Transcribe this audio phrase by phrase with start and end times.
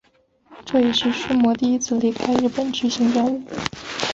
[0.65, 3.43] 这也是须磨第一次离开日本执行任务。